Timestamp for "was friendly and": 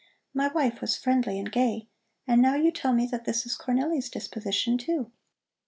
0.81-1.51